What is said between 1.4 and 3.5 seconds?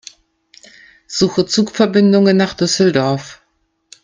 Zugverbindungen nach Düsseldorf.